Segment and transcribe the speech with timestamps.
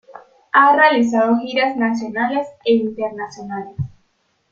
[0.53, 3.77] Ha realizado giras nacionales e internacionales.